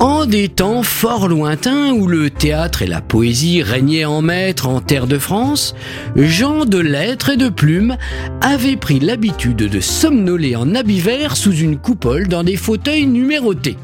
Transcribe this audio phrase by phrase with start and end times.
[0.00, 4.80] En des temps fort lointains où le théâtre et la poésie régnaient en maître en
[4.80, 5.74] terre de France,
[6.16, 7.96] gens de lettres et de plumes
[8.40, 13.76] avaient pris l'habitude de somnoler en habit vert sous une coupole dans des fauteuils numérotés.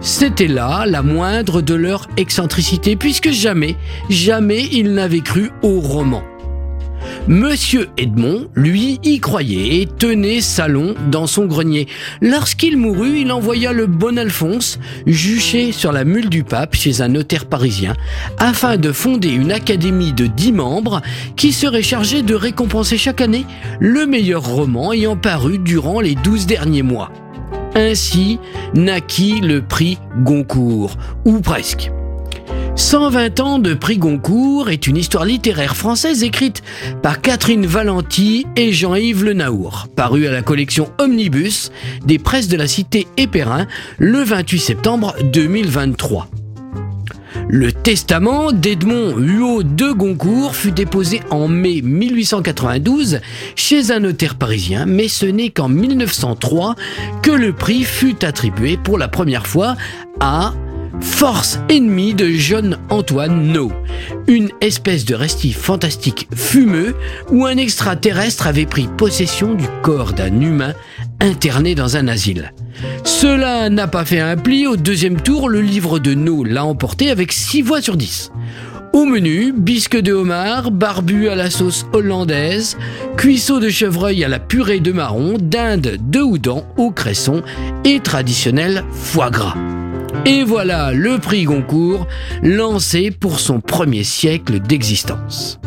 [0.00, 3.76] C'était là la moindre de leur excentricité, puisque jamais,
[4.08, 6.22] jamais ils n'avaient cru au roman.
[7.28, 11.88] Monsieur Edmond, lui, y croyait et tenait salon dans son grenier.
[12.20, 17.08] Lorsqu'il mourut, il envoya le bon Alphonse jucher sur la mule du pape chez un
[17.08, 17.96] notaire parisien,
[18.38, 21.02] afin de fonder une académie de dix membres
[21.34, 23.44] qui serait chargée de récompenser chaque année
[23.80, 27.10] le meilleur roman ayant paru durant les douze derniers mois.
[27.74, 28.38] Ainsi
[28.74, 31.90] naquit le prix Goncourt, ou presque.
[32.76, 36.62] 120 ans de prix Goncourt est une histoire littéraire française écrite
[37.02, 41.72] par Catherine Valenti et Jean-Yves Le Naour, parue à la collection Omnibus
[42.04, 43.66] des presses de la cité Éperin
[43.96, 46.28] le 28 septembre 2023.
[47.48, 53.20] Le testament d'Edmond Huot de Goncourt fut déposé en mai 1892
[53.54, 56.74] chez un notaire parisien, mais ce n'est qu'en 1903
[57.22, 59.76] que le prix fut attribué pour la première fois
[60.20, 60.52] à
[61.00, 63.72] Force ennemie de John Antoine No,
[64.26, 66.94] une espèce de restif fantastique fumeux
[67.30, 70.74] où un extraterrestre avait pris possession du corps d'un humain
[71.20, 72.52] interné dans un asile.
[73.04, 74.66] Cela n'a pas fait un pli.
[74.66, 78.32] Au deuxième tour, le livre de No l'a emporté avec 6 voix sur 10.
[78.92, 82.76] Au menu, bisque de homard, barbu à la sauce hollandaise,
[83.16, 87.42] cuisseau de chevreuil à la purée de marron, dinde de houdan au cresson
[87.84, 89.56] et traditionnel foie gras.
[90.24, 92.06] Et voilà le prix Goncourt
[92.42, 95.60] lancé pour son premier siècle d'existence.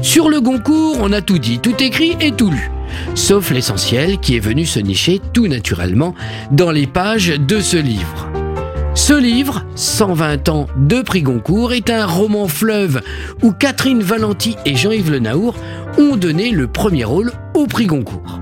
[0.00, 2.70] Sur le Goncourt, on a tout dit, tout écrit et tout lu.
[3.14, 6.14] Sauf l'essentiel qui est venu se nicher tout naturellement
[6.50, 8.28] dans les pages de ce livre.
[8.94, 13.00] Ce livre, 120 ans de prix Goncourt, est un roman fleuve
[13.42, 15.54] où Catherine Valenti et Jean-Yves Le Naour
[15.98, 18.40] ont donné le premier rôle au prix Goncourt.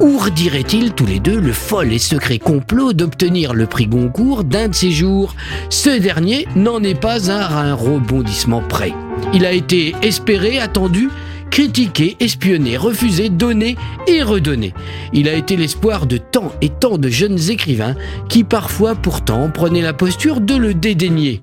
[0.00, 4.74] Ourdiraient-ils tous les deux le fol et secret complot d'obtenir le prix Goncourt d'un de
[4.74, 5.34] ces jours?
[5.70, 8.92] Ce dernier n'en est pas à un rebondissement près.
[9.34, 11.08] Il a été espéré, attendu,
[11.50, 13.76] critiqué, espionné, refusé, donné
[14.06, 14.72] et redonné.
[15.12, 17.96] Il a été l'espoir de tant et tant de jeunes écrivains
[18.28, 21.42] qui parfois pourtant prenaient la posture de le dédaigner.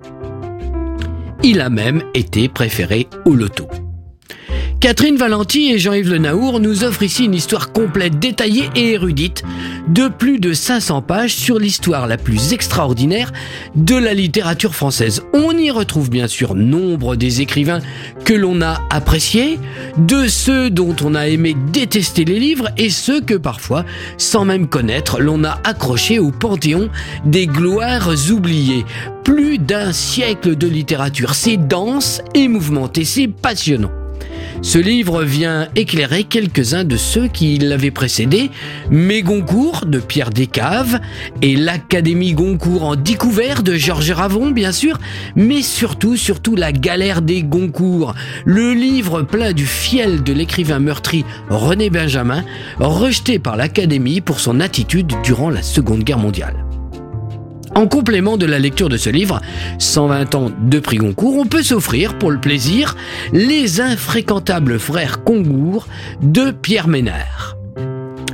[1.43, 3.67] Il a même été préféré au loto.
[4.85, 9.41] Catherine Valenti et Jean-Yves Le Naour nous offrent ici une histoire complète, détaillée et érudite
[9.87, 13.33] de plus de 500 pages sur l'histoire la plus extraordinaire
[13.73, 15.23] de la littérature française.
[15.33, 17.79] On y retrouve bien sûr nombre des écrivains
[18.25, 19.57] que l'on a appréciés,
[19.97, 23.85] de ceux dont on a aimé détester les livres et ceux que parfois,
[24.19, 26.91] sans même connaître, l'on a accrochés au panthéon
[27.25, 28.85] des gloires oubliées.
[29.23, 34.04] Plus d'un siècle de littérature, c'est dense et mouvementé, c'est passionnant.
[34.61, 38.49] Ce livre vient éclairer quelques-uns de ceux qui l'avaient précédé,
[38.89, 40.99] Mes Goncourt de Pierre Descaves
[41.41, 44.99] et l'Académie Goncourt en découvert de Georges Ravon, bien sûr,
[45.35, 48.15] mais surtout, surtout la galère des Goncourt,
[48.45, 52.43] le livre plein du fiel de l'écrivain meurtri René Benjamin,
[52.79, 56.64] rejeté par l'Académie pour son attitude durant la Seconde Guerre mondiale.
[57.75, 59.41] En complément de la lecture de ce livre,
[59.79, 62.95] 120 ans de prix Goncourt, on peut s'offrir pour le plaisir
[63.33, 65.87] Les infréquentables frères Congour
[66.21, 67.54] de Pierre Ménard.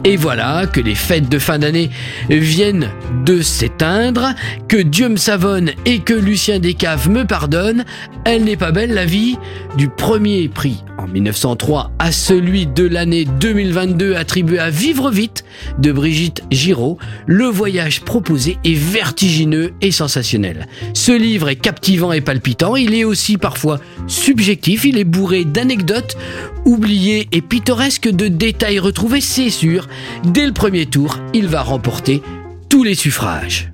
[0.03, 1.91] Et voilà que les fêtes de fin d'année
[2.27, 2.89] viennent
[3.23, 4.33] de s'éteindre,
[4.67, 7.85] que Dieu me savonne et que Lucien Descaves me pardonne.
[8.25, 9.37] Elle n'est pas belle la vie
[9.77, 15.43] du premier prix en 1903 à celui de l'année 2022 attribué à Vivre vite
[15.77, 16.97] de Brigitte Giraud.
[17.27, 20.67] Le voyage proposé est vertigineux et sensationnel.
[20.93, 26.17] Ce livre est captivant et palpitant, il est aussi parfois subjectif, il est bourré d'anecdotes
[26.65, 29.87] oubliées et pittoresques de détails retrouvés, c'est sûr.
[30.23, 32.21] Dès le premier tour, il va remporter
[32.69, 33.71] tous les suffrages.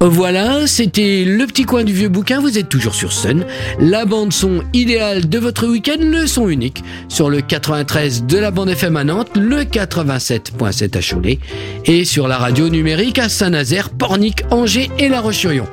[0.00, 3.46] Voilà, c'était le petit coin du vieux bouquin, vous êtes toujours sur Sun,
[3.80, 8.50] la bande son idéale de votre week-end, le son unique, sur le 93 de la
[8.50, 11.38] bande FM à Nantes, le 87.7 à Cholet,
[11.86, 15.66] et sur la radio numérique à Saint-Nazaire, Pornic, Angers et La Roche-sur-Yon.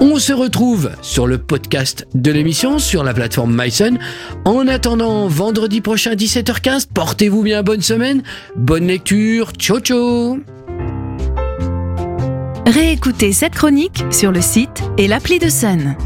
[0.00, 3.96] On se retrouve sur le podcast de l'émission sur la plateforme MySun.
[4.44, 8.22] En attendant vendredi prochain 17h15, portez-vous bien, bonne semaine,
[8.56, 10.38] bonne lecture, ciao ciao
[12.66, 15.96] Réécoutez cette chronique sur le site et l'appli de Sun.